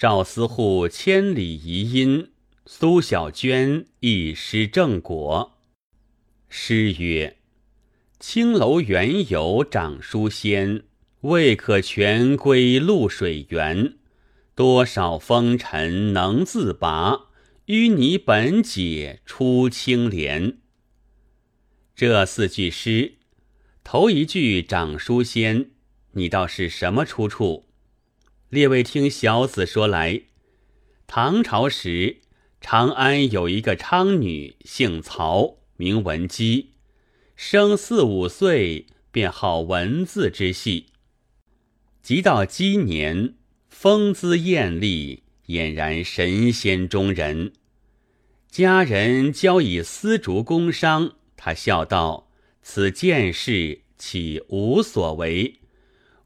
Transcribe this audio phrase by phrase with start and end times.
[0.00, 2.30] 赵思户千里遗音，
[2.64, 5.58] 苏小娟一诗正果。
[6.48, 7.36] 诗曰
[8.18, 10.84] ：“青楼原有长书仙，
[11.20, 13.98] 未可全归露水源。
[14.54, 17.26] 多少风尘能自拔，
[17.66, 20.56] 淤泥本解出青莲。”
[21.94, 23.16] 这四句诗，
[23.84, 25.72] 头一句长书仙，
[26.12, 27.66] 你道是什么出处？
[28.50, 30.22] 列位听小子说来，
[31.06, 32.16] 唐朝时
[32.60, 36.70] 长安有一个娼女，姓曹，名文姬，
[37.36, 40.86] 生四五岁便好文字之戏，
[42.02, 43.34] 及到鸡年，
[43.68, 47.52] 风姿艳丽，俨然神仙中人。
[48.50, 51.12] 家人交以丝竹工商。
[51.36, 52.28] 他笑道
[52.62, 55.60] ：“此件事岂无所为？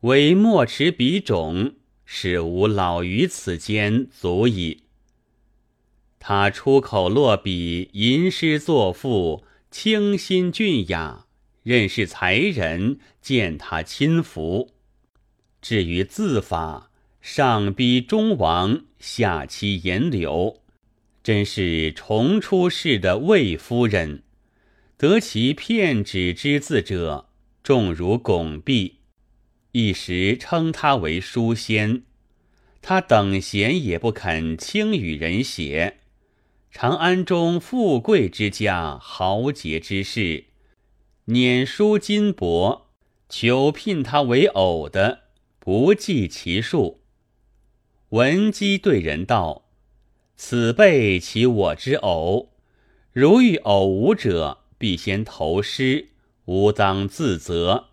[0.01, 1.74] 唯莫持笔种，
[2.05, 4.83] 使吾老于此间足矣。”
[6.19, 11.27] 他出口落笔，吟诗作赋，清新俊雅，
[11.63, 14.71] 认识才人，见他亲服。
[15.61, 20.63] 至于字法，上逼中王，下欺颜柳，
[21.23, 24.23] 真是重出世的魏夫人。
[24.96, 27.29] 得其片纸之字者，
[27.63, 29.01] 重如拱璧，
[29.77, 32.05] 一时称他为书仙。
[32.80, 35.97] 他等闲也不肯轻与人写。
[36.71, 40.45] 长安中富贵之家、豪杰之士，
[41.25, 42.83] 碾书金帛，
[43.29, 45.23] 求聘他为偶的，
[45.59, 47.01] 不计其数。
[48.11, 49.65] 闻姬对人道
[50.37, 52.52] ：“此辈其我之偶，
[53.13, 56.11] 如遇偶无者。”必先投诗，
[56.45, 57.87] 吾当自责。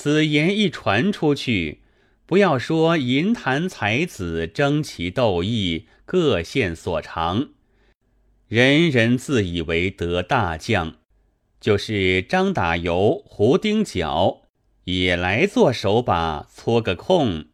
[0.00, 1.80] 此言一传出去，
[2.24, 7.48] 不要说银坛才子争奇斗异，各现所长，
[8.46, 10.98] 人人自以为得大将，
[11.60, 14.42] 就是张打油、胡钉脚，
[14.84, 17.46] 也来做手把搓个空。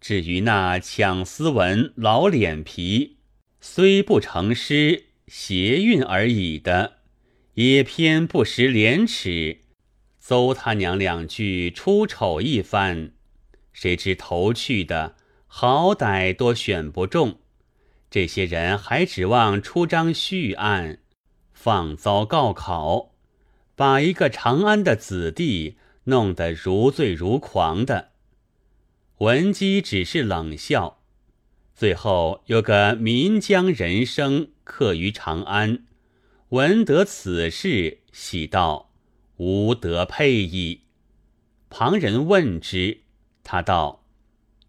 [0.00, 3.16] 至于那抢斯文、老脸皮，
[3.60, 6.98] 虽不成诗，谐韵而已的。
[7.54, 9.62] 也偏不识廉耻，
[10.30, 13.10] 邹他娘两句出丑一番，
[13.72, 15.16] 谁知投去的
[15.48, 17.40] 好歹多选不中。
[18.08, 21.00] 这些人还指望出张续案，
[21.52, 23.10] 放遭告考，
[23.74, 28.10] 把一个长安的子弟弄得如醉如狂的。
[29.18, 31.00] 文姬只是冷笑，
[31.74, 35.86] 最后有个岷江人生客于长安。
[36.50, 38.89] 闻得此事，喜道
[39.40, 40.82] ：“吾得配矣。”
[41.70, 42.98] 旁人问之，
[43.42, 44.04] 他道：“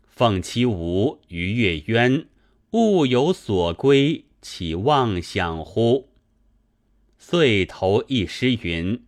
[0.07, 2.25] 凤栖吾于月渊，
[2.71, 6.07] 物有所归，岂妄想乎？”
[7.19, 9.03] 遂投一诗云：“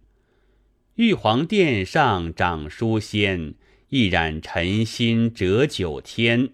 [0.96, 3.56] 玉皇殿上长书仙，
[3.88, 6.50] 一染尘心折九天。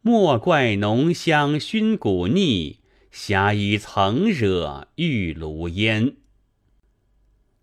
[0.00, 2.80] 莫怪浓香熏骨腻。”
[3.10, 6.16] 侠衣曾惹玉炉烟。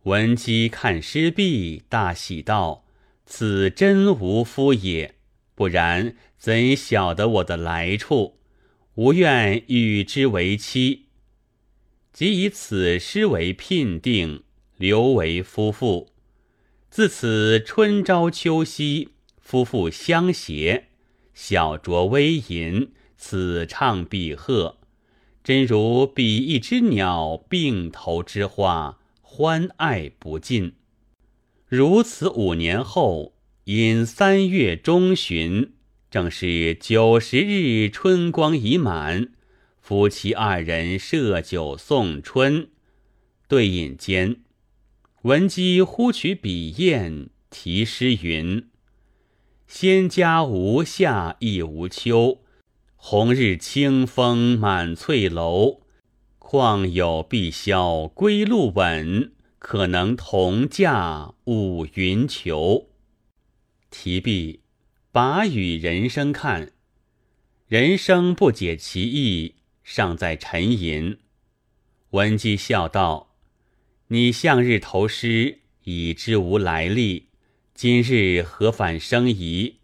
[0.05, 2.85] 闻鸡看诗毕，大喜道
[3.25, 5.16] ：“此真无夫也，
[5.55, 8.38] 不然怎晓得我的来处？
[8.93, 11.07] 吾愿与之为妻。”
[12.13, 14.43] 即以此诗为聘定，
[14.77, 16.11] 留为夫妇。
[16.91, 20.89] 自此春朝秋夕，夫妇相携，
[21.33, 24.77] 小酌微吟，此唱彼和。
[25.43, 28.99] 真如比翼之鸟，并头之花，
[29.38, 30.75] 欢爱不尽。
[31.68, 33.34] 如此五年后，
[33.66, 35.73] 因三月中旬，
[36.09, 39.34] 正是九十日春光已满，
[39.81, 42.69] 夫妻二人设酒送春。
[43.50, 44.38] 对饮间，
[45.23, 48.69] 闻姬忽取笔砚，题诗云
[49.67, 52.40] ：“仙家无夏亦无秋。”
[52.96, 55.81] 红日清风满翠楼，
[56.47, 62.91] 况有碧霄归路稳，可能同驾五云裘。
[63.89, 64.59] 提笔，
[65.11, 66.71] 把与人生看，
[67.67, 71.17] 人生不解其意，尚在沉吟。
[72.11, 73.33] 闻姬笑道
[74.09, 77.29] ：“你向日投诗，已知无来历，
[77.73, 79.77] 今日何反生疑？”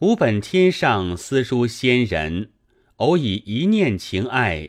[0.00, 2.50] 吾本天上私书仙人，
[2.96, 4.68] 偶以一念情爱，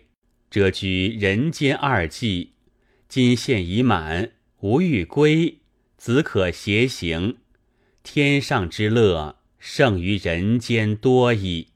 [0.52, 2.56] 谪居人间二季。
[3.08, 5.60] 今现已满，吾欲归，
[5.96, 7.38] 子可携行。
[8.04, 11.70] 天上之乐，胜于人间多矣。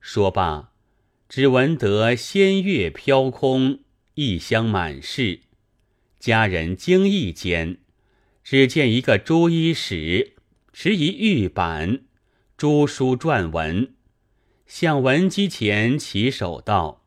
[0.00, 0.72] 说罢，
[1.28, 3.80] 只闻得仙乐飘空，
[4.14, 5.40] 异香满室。
[6.18, 7.76] 家人惊异间，
[8.42, 10.36] 只见一个朱衣使
[10.72, 12.04] 持一玉板，
[12.56, 13.94] 朱书撰文，
[14.66, 16.97] 向文机前起手道：“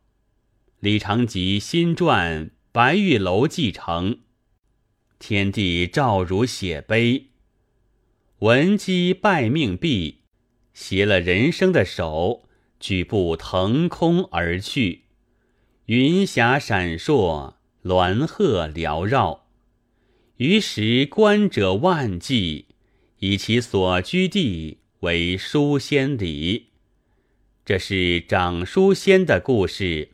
[0.82, 4.22] 李长吉新撰《白玉楼记》成，
[5.20, 7.28] 天地诏如写碑。”
[8.42, 10.22] 文姬拜命毕，
[10.74, 12.50] 携了人生的手，
[12.80, 15.04] 举步腾空而去。
[15.86, 19.46] 云霞闪烁，鸾鹤缭绕。
[20.38, 22.66] 于是观者万计，
[23.20, 26.70] 以其所居地为书仙里。
[27.64, 30.10] 这是长书仙的故事，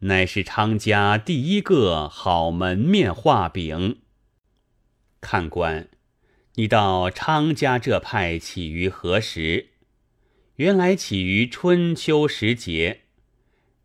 [0.00, 4.00] 乃是昌家第一个好门面画饼。
[5.20, 5.88] 看官。
[6.54, 9.68] 你道昌家这派起于何时？
[10.56, 13.02] 原来起于春秋时节，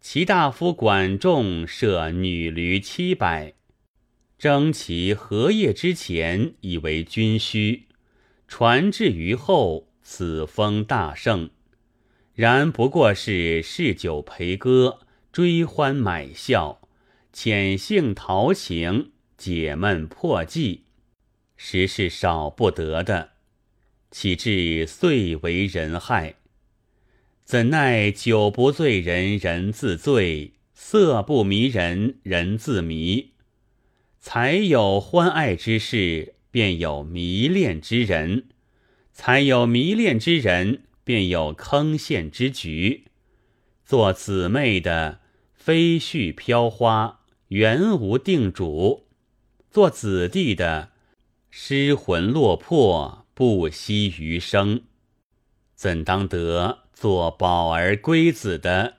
[0.02, 3.54] 齐大夫管仲设女驴七百，
[4.40, 7.90] 征其荷叶之前，以为军需，
[8.48, 11.52] 传至于后，此风大盛。
[12.34, 15.02] 然不过是嗜酒陪歌，
[15.34, 16.80] 追欢买笑，
[17.32, 20.82] 浅性陶情，解闷破寂。
[21.58, 23.32] 实是少不得的，
[24.12, 26.36] 岂至遂为人害？
[27.44, 33.32] 怎奈酒不醉人人自醉，色不迷人人自迷。
[34.20, 38.44] 才有欢爱之事，便有迷恋之人；
[39.12, 43.06] 才有迷恋之人，便有坑陷之局。
[43.84, 45.20] 做姊妹的
[45.66, 49.06] 飞絮飘花，原无定主；
[49.72, 50.90] 做子弟的。
[51.50, 54.82] 失魂落魄，不惜余生，
[55.74, 58.96] 怎当得做宝儿归子的？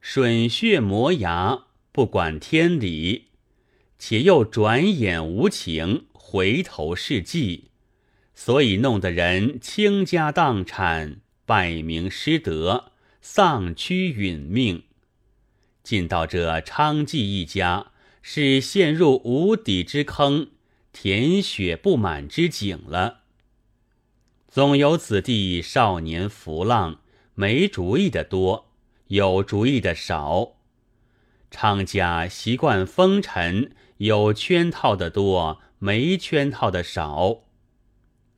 [0.00, 3.24] 吮血磨牙，不管天理，
[3.98, 7.64] 且又转眼无情，回头是际，
[8.32, 14.84] 所以弄得人倾家荡产，败名失德，丧躯殒命。
[15.86, 20.48] 进到这昌济一家，是陷入无底之坑。
[20.92, 23.20] 填血不满之井了。
[24.48, 26.98] 总有子弟少年浮浪，
[27.34, 28.72] 没主意的多，
[29.06, 30.54] 有主意的少。
[31.52, 37.44] 昌家习惯风尘，有圈套的多，没圈套的少。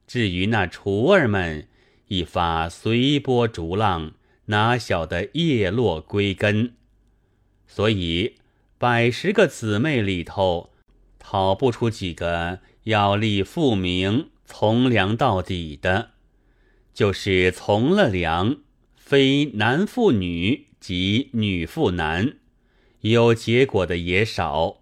[0.07, 1.67] 至于那厨儿们，
[2.09, 4.13] 一发随波逐浪，
[4.47, 6.75] 哪晓得叶落归根？
[7.69, 8.35] 所以
[8.77, 10.71] 百十个姊妹里头。
[11.21, 16.13] 讨不出几个要立父名、从良到底的，
[16.95, 18.61] 就是从了良，
[18.97, 22.39] 非男妇女即女妇男，
[23.03, 24.79] 有结果的也少。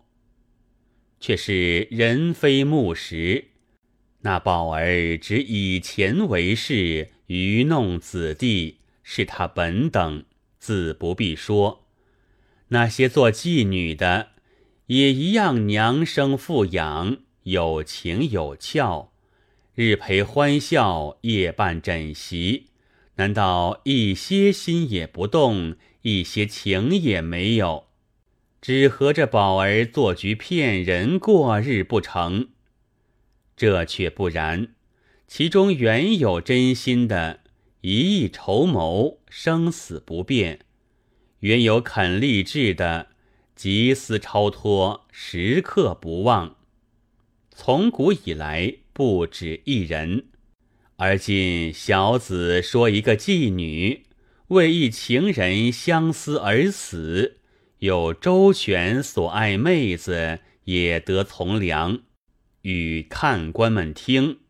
[1.18, 3.46] 却是人非木石，
[4.20, 10.24] 那宝儿只以钱为事，愚弄子弟，是他本等，
[10.60, 11.85] 自不必说。
[12.68, 14.28] 那些做妓女的。
[14.86, 19.10] 也一样，娘生父养，有情有俏，
[19.74, 22.66] 日陪欢笑，夜伴枕席。
[23.16, 27.86] 难道一些心也不动，一些情也没有，
[28.60, 32.48] 只和着宝儿做局骗人过日不成？
[33.56, 34.74] 这却不然，
[35.26, 37.40] 其中原有真心的，
[37.80, 40.58] 一意筹谋，生死不变；
[41.40, 43.08] 原有肯立志的。
[43.54, 46.56] 急思超脱，时刻不忘。
[47.50, 50.26] 从古以来，不止一人。
[50.96, 54.04] 而今小子说一个妓女
[54.48, 57.38] 为一情人相思而死，
[57.78, 62.00] 有周全所爱妹子也得从良，
[62.60, 64.40] 与看官们听，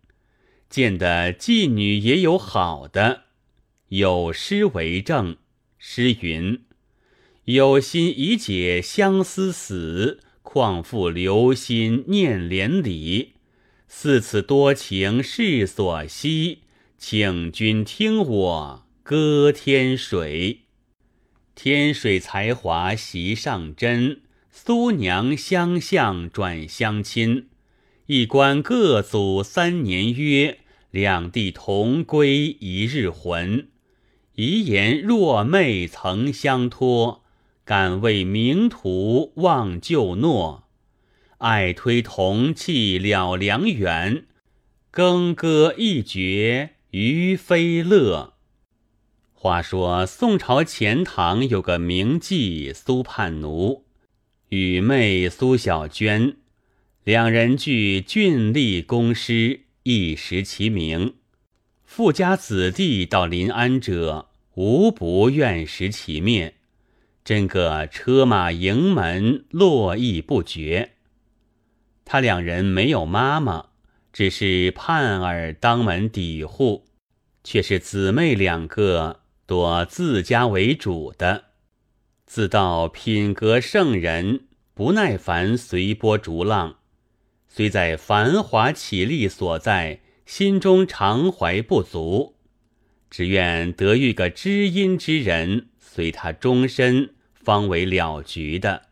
[0.69, 3.27] 见得妓女也有好的，
[3.91, 5.37] 有诗为证。
[5.79, 6.66] 诗云。
[7.47, 13.35] 有心已解相思死，况复留心念连理。
[13.87, 16.63] 似此多情是所惜，
[16.99, 20.63] 请君听我歌天水。
[21.55, 27.47] 天水才华席上珍，苏娘相向转相亲。
[28.07, 30.59] 一关各祖三年约，
[30.91, 33.69] 两地同归一日魂。
[34.35, 37.23] 遗言若妹曾相托。
[37.67, 40.69] 敢为名徒忘旧诺，
[41.39, 44.25] 爱推同气了良缘，
[44.93, 48.35] 耕歌一绝于非乐。
[49.35, 53.83] 话说宋朝钱塘有个名妓苏盼奴，
[54.51, 56.37] 与妹苏小娟，
[57.03, 61.15] 两人具俊丽公师，一时其名。
[61.85, 66.55] 富家子弟到临安者，无不愿食其面，
[67.27, 70.93] 真个车马营门，络绎不绝。
[72.05, 73.71] 他两人没有妈妈，
[74.13, 76.87] 只是盼儿当门抵户，
[77.43, 81.47] 却是姊妹两个，多自家为主的。
[82.27, 84.43] 自道品格圣人，
[84.73, 86.77] 不耐烦随波逐浪，
[87.49, 92.37] 虽在繁华绮丽所在，心中常怀不足，
[93.11, 97.15] 只愿得遇个知音之人，随他终身，
[97.47, 98.89] 方为了局的。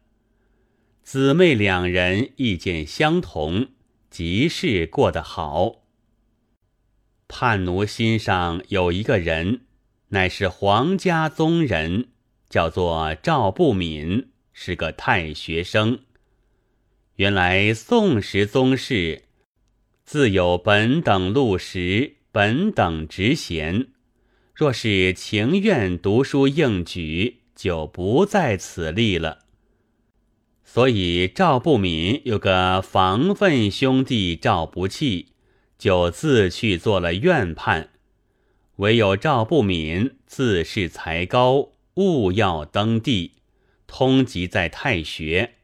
[1.03, 3.71] 姊妹两人意见相同，
[4.11, 5.83] 即是过得好。
[7.27, 9.63] 叛奴心上有一个人，
[10.11, 12.11] 乃是皇家宗人，
[12.49, 16.05] 叫做赵不敏，是个太学生。
[17.17, 19.25] 原来宋时宗室
[20.05, 23.89] 自有本等禄食，本等职衔，
[24.55, 29.41] 若是情愿读书应举，就不在此例了。
[30.65, 35.29] 所以赵不敏有个防分兄弟赵不弃，
[35.79, 37.91] 就自去做了院判。
[38.77, 43.33] 唯有赵不敏自恃才高，务要登第，
[43.87, 45.55] 通籍在太学。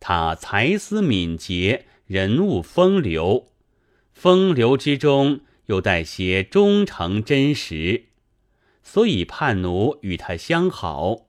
[0.00, 3.46] 他才思敏捷，人物风流，
[4.12, 8.06] 风流之中又带些忠诚真实，
[8.82, 11.26] 所以叛奴与他相好。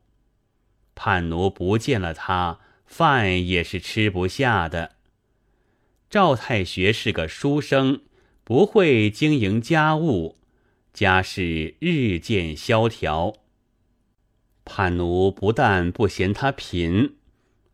[0.95, 2.59] 叛奴不见了他。
[2.85, 4.97] 饭也是吃不下的。
[6.09, 8.01] 赵太学是个书生，
[8.43, 10.37] 不会经营家务，
[10.91, 13.33] 家事日渐萧条。
[14.65, 17.15] 叛奴不但不嫌他贫，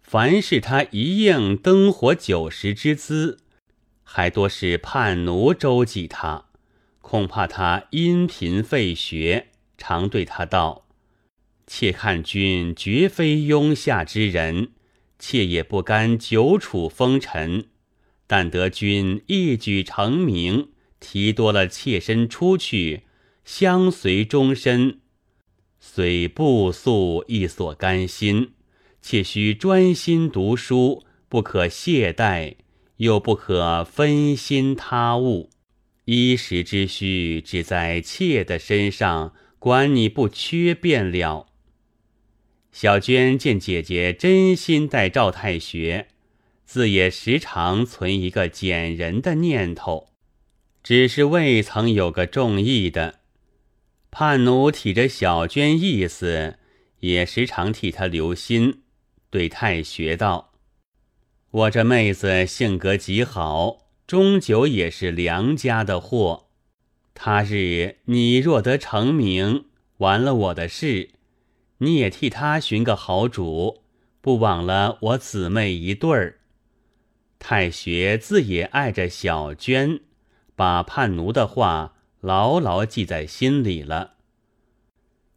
[0.04, 3.40] 凡是他一应灯火酒食之资，
[4.04, 6.46] 还多是叛奴周济他。
[7.02, 10.88] 恐怕他因贫废学，常对他道
[11.68, 14.72] ：“妾看君绝非庸下之人。”
[15.20, 17.66] 妾也不甘久处风尘，
[18.28, 20.70] 但得君一举成名，
[21.00, 23.02] 提多了妾身出去，
[23.44, 25.00] 相随终身，
[25.80, 28.52] 虽不素亦所甘心。
[29.02, 32.58] 妾须专心读书，不可懈怠，
[32.98, 35.50] 又不可分心他物。
[36.06, 39.34] 衣食之需，只在妾的身上，
[39.68, 41.48] 管你不缺便了。
[42.72, 46.08] 小娟见姐姐真心待赵太学，
[46.64, 50.08] 自也时常存一个捡人的念头，
[50.82, 53.20] 只是未曾有个中意的。
[54.10, 56.58] 盼奴体着小娟意思，
[57.02, 58.84] 也时常替她留心，
[59.30, 60.54] 对太学道
[61.52, 66.47] ：“我这妹子性格极好，终究也是良家的货。
[67.20, 69.66] 他日你若得成名，
[69.98, 71.10] 完了我的事。”
[71.80, 73.84] 你也替他寻个好主，
[74.20, 76.40] 不枉了我姊妹一对儿。
[77.38, 80.00] 太学自也爱着小娟，
[80.56, 84.14] 把叛奴的话牢牢记在心里了。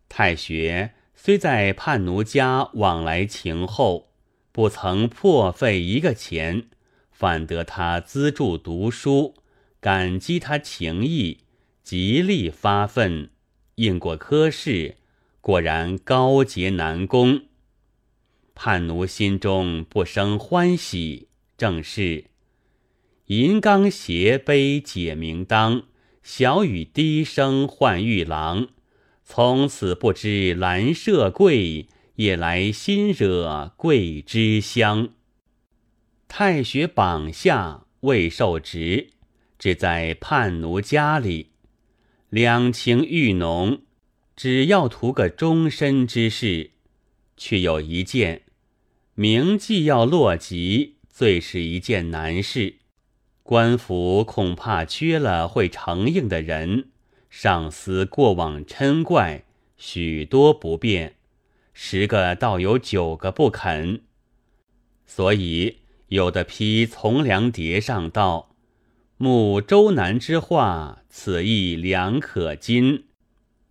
[0.09, 4.09] 太学虽在叛奴家往来情厚，
[4.51, 6.69] 不曾破费一个钱，
[7.11, 9.35] 反得他资助读书，
[9.79, 11.41] 感激他情谊，
[11.91, 13.31] 极力发奋，
[13.75, 14.99] 应过科试。
[15.41, 17.47] 果然高洁难攻，
[18.55, 21.27] 叛奴心中不生欢喜。
[21.57, 22.27] 正是
[23.27, 25.83] 银缸斜杯解明当，
[26.23, 28.69] 小雨滴声唤玉郎。
[29.25, 35.09] 从此不知兰麝桂，夜来新惹桂枝香。
[36.29, 39.11] 太学榜下未受职，
[39.59, 41.50] 只在叛奴家里，
[42.31, 43.83] 两情愈浓。
[44.35, 46.71] 只要图个终身之事，
[47.37, 48.45] 却有一件，
[49.15, 52.77] 名既要落籍，最是一件难事。
[53.43, 56.89] 官府恐怕缺了会承应的人，
[57.29, 59.45] 上司过往嗔怪，
[59.77, 61.17] 许多不便，
[61.75, 64.03] 十个倒有九个不肯。
[65.05, 68.50] 所以有的批从良牒上道
[69.23, 73.05] ：“慕周南之话，此意良可今。”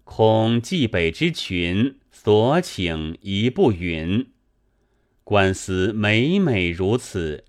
[0.06, 4.28] 恐冀北之群所请一不允，
[5.24, 7.46] 官司每每如此，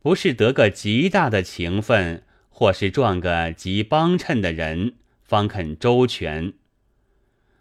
[0.00, 6.54] 不是得个极大的情分，或是撞个极帮衬的人，方肯周全。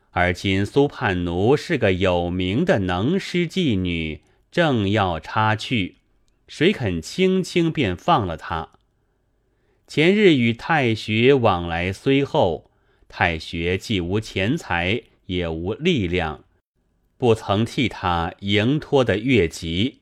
[0.09, 5.97] 而今苏叛奴是个有名的能诗妓女，正要插去，
[6.47, 8.69] 谁肯轻轻便放了他？
[9.87, 12.69] 前日与太学往来虽厚，
[13.07, 16.43] 太学既无钱财，也无力量，
[17.17, 20.01] 不曾替他迎托的越级。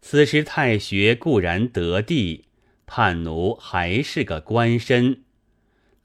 [0.00, 2.44] 此时太学固然得地，
[2.86, 5.24] 叛奴还是个官身，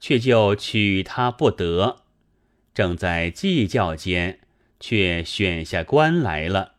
[0.00, 2.02] 却就娶他不得。
[2.74, 4.40] 正在计较间，
[4.80, 6.72] 却选下官来了，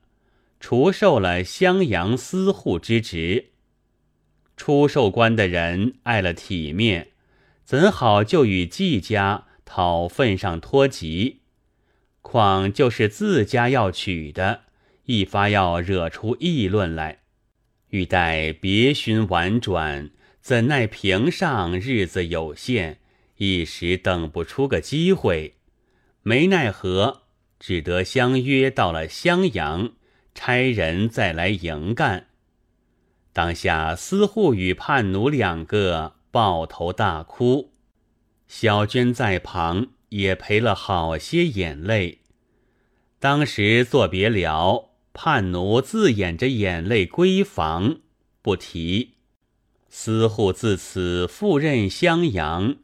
[0.60, 3.52] 除授了襄阳司户之职。
[4.58, 7.12] 出授官的人爱了体面，
[7.64, 11.42] 怎好就与季家讨份上托籍？
[12.22, 14.64] 况就是自家要娶的，
[15.06, 17.20] 一发要惹出议论来，
[17.92, 20.10] 欲待别寻婉转，
[20.42, 22.98] 怎奈平上日子有限，
[23.38, 25.54] 一时等不出个机会。
[26.24, 27.22] 没奈何，
[27.60, 29.94] 只得相约到了襄阳，
[30.36, 32.27] 差人再来迎干。
[33.38, 37.72] 当下司户与叛奴两个抱头大哭，
[38.48, 42.22] 小娟在旁也赔了好些眼泪。
[43.20, 47.98] 当时作别了，叛奴自掩着眼泪归房，
[48.42, 49.18] 不提。
[49.88, 52.78] 司户自此赴任襄阳。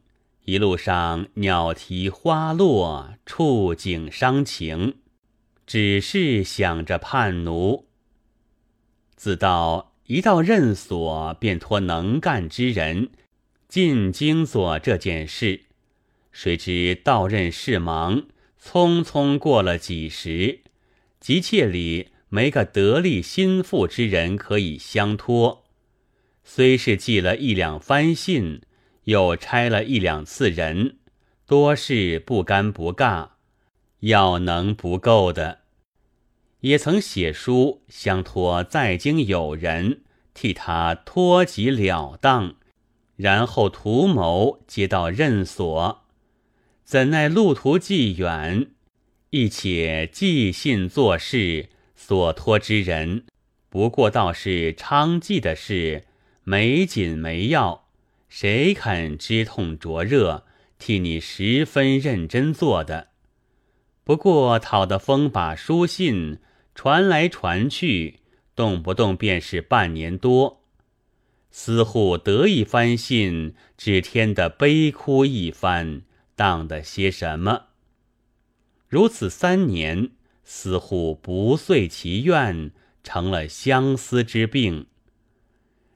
[0.46, 4.98] 一路上鸟啼花落，触景伤情，
[5.66, 7.88] 只是想着叛奴。
[9.16, 13.10] 自到一到任所，便托能干之人
[13.68, 15.62] 进京做这件事。
[16.32, 18.24] 谁知到任事忙，
[18.62, 20.62] 匆匆过了几时，
[21.20, 25.66] 急切里没个得力心腹之人可以相托。
[26.44, 28.62] 虽是寄了一两番信。
[29.06, 30.96] 又差了一两次人，
[31.46, 33.32] 多是不干不尬，
[34.00, 35.63] 要能不够的，
[36.64, 40.02] 也曾写书相托在京友人
[40.34, 42.56] 替他托己了当，
[43.18, 46.06] 然后图谋接到任所，
[46.86, 48.68] 怎奈路途既远，
[49.32, 53.26] 亦且寄信做事所托之人，
[53.68, 56.06] 不过倒是昌妓的事，
[56.46, 57.90] 没紧没要。
[58.30, 60.46] 谁肯知痛灼热，
[60.80, 63.10] 替你十分认真做的？
[64.06, 66.40] 不过讨得风把书信
[66.76, 68.20] 传来传去，
[68.56, 70.64] 动不动便是半年多。
[71.52, 76.02] 司户得一番信，只添得悲哭一番，
[76.36, 77.68] 当得些什么？
[78.88, 80.12] 如此三年，
[80.44, 82.72] 司户不遂其愿，
[83.04, 84.88] 成了相思之病。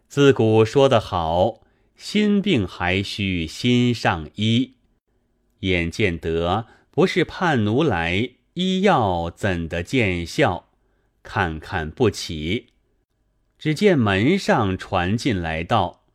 [0.07, 1.61] 自古说得好。
[1.97, 4.75] 心病还需心上医，
[5.61, 10.66] 眼见得不是叛奴来，医药怎得见效？
[11.27, 12.67] 看看不起。
[13.59, 16.05] 只见门上传进来道：“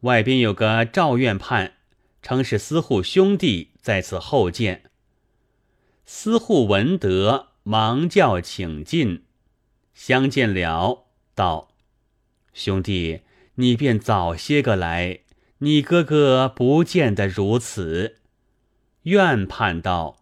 [0.00, 1.74] 外边有个赵院判，
[2.22, 4.84] 称是司户兄弟在此候见。”
[6.06, 9.24] 司户闻得，忙叫请进。
[9.92, 11.68] 相见了，道
[12.54, 13.20] ：“兄弟。”
[13.60, 15.22] 你便早些个来，
[15.58, 18.20] 你哥哥不见得如此。
[19.02, 20.18] 院判道：“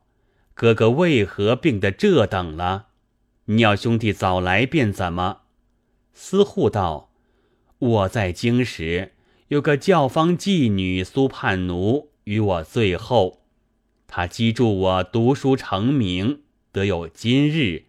[0.56, 2.85] 哥哥为何病得这等了？
[3.46, 5.40] 你要兄弟早来便怎么？”
[6.14, 7.10] 司户道
[7.78, 9.14] ：“我在京时
[9.48, 13.42] 有个教坊妓女苏盼奴与我最后，
[14.06, 17.84] 他积助我读书成名，得有今日。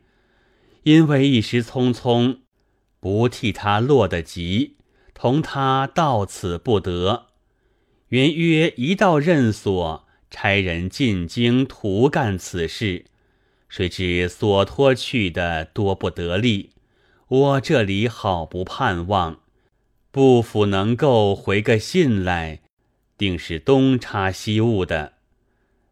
[0.84, 2.40] 因为一时匆匆，
[3.00, 4.74] 不替他落得急。”
[5.20, 7.30] 同他到此不得，
[8.10, 13.06] 原约一道任所，差人进京图干此事，
[13.70, 16.72] 谁知所托去的多不得力，
[17.28, 19.42] 我这里好不盼望，
[20.12, 22.62] 不府能够回个信来，
[23.18, 25.14] 定是东插西误的。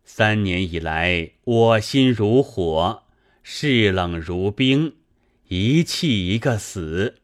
[0.03, 3.03] 三年以来，我心如火，
[3.43, 4.93] 世冷如冰，
[5.49, 7.15] 一气一个死，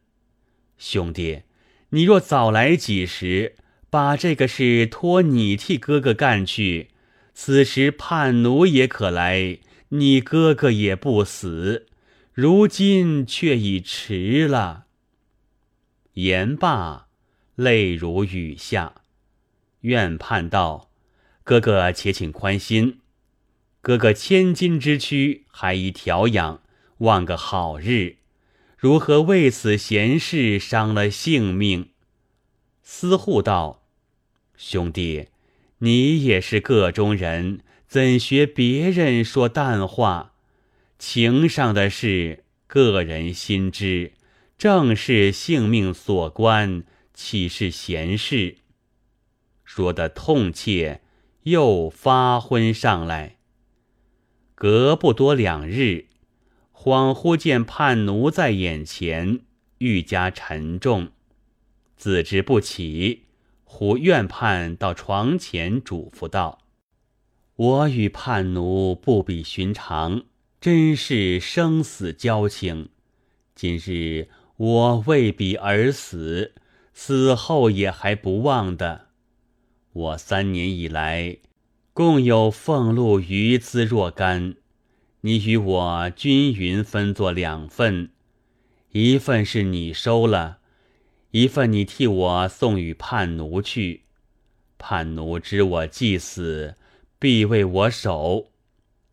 [0.77, 1.43] 兄弟。
[1.91, 3.55] 你若早来几时，
[3.89, 6.89] 把这个事托你替哥哥干去，
[7.33, 9.59] 此时叛奴也可来，
[9.93, 11.87] 你哥哥也不死。
[12.33, 14.85] 如今却已迟了。
[16.13, 17.07] 言罢，
[17.55, 18.95] 泪如雨下。
[19.81, 20.89] 愿盼道
[21.43, 22.99] ：“哥哥且请宽心，
[23.81, 26.61] 哥哥千金之躯还宜调养，
[26.99, 28.17] 望个好日。”
[28.77, 31.89] 如何为此闲事伤了性命？
[32.81, 33.83] 司户道
[34.55, 35.27] ：“兄弟，
[35.79, 40.31] 你也是个中人，怎学别人说淡话？
[40.97, 44.13] 情上的事，个人心知。
[44.57, 48.59] 正是性命所关，岂是闲事？
[49.65, 51.01] 说的痛切，
[51.43, 53.35] 又发昏上来。
[54.55, 56.05] 隔不多两日，
[56.73, 59.41] 恍惚见叛奴在眼前，
[59.79, 61.09] 愈加沉重，
[61.97, 63.25] 自知不起，
[63.65, 66.59] 忽怨叛到床前，嘱咐道
[67.61, 70.23] ：“我与叛奴不比寻常，
[70.59, 72.89] 真是生死交情。
[73.53, 76.53] 今日。”我为彼而死，
[76.93, 79.07] 死后也还不忘的。
[79.91, 81.37] 我三年以来，
[81.93, 84.53] 共有俸禄余资若干，
[85.21, 88.11] 你与我均匀分作两份，
[88.91, 90.59] 一份是你收了，
[91.31, 94.03] 一份你替我送与叛奴去。
[94.77, 96.75] 叛奴知我既死，
[97.21, 98.47] 必为我守。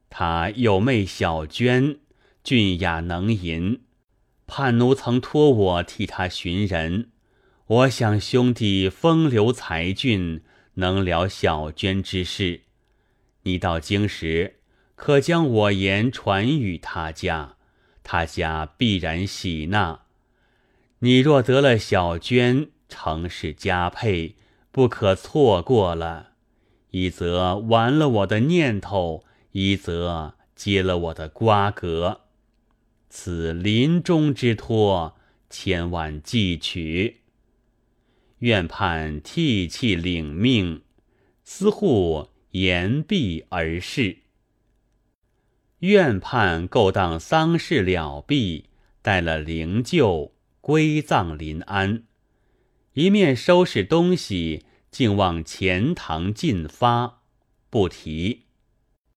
[0.08, 1.98] 他有妹小娟，
[2.42, 3.82] 俊雅能吟。
[4.46, 7.10] 叛奴曾托我替他寻人，
[7.66, 10.42] 我想兄弟风流才俊，
[10.76, 12.62] 能了小娟之事。
[13.42, 14.60] 你到京时，
[14.94, 17.56] 可将我言传与他家，
[18.02, 20.04] 他家必然喜纳。
[21.00, 24.36] 你若得了小娟，成是佳配，
[24.72, 26.27] 不可错过了。
[26.90, 32.22] 一则完了我的念头，一则接了我的瓜葛。
[33.10, 35.16] 此临终之托，
[35.50, 37.22] 千万记取。
[38.38, 40.82] 愿盼涕泣领命，
[41.42, 44.18] 司户言毕而逝。
[45.80, 48.66] 愿盼够当丧事了毕，
[49.02, 52.04] 带了灵柩归葬临安，
[52.94, 57.20] 一面收拾东西，竟往钱塘进发，
[57.70, 58.47] 不提。